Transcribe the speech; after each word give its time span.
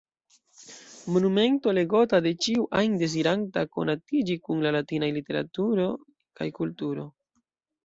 Monumento 1.17 1.73
legota 1.77 2.19
de 2.27 2.31
ĉiu 2.45 2.63
ajn 2.79 2.97
deziranta 3.03 3.65
konatiĝi 3.77 4.39
kun 4.49 4.65
la 4.67 4.75
latinaj 4.79 5.13
literaturo 5.21 5.87
kaj 6.41 6.51
kulturo. 6.59 7.09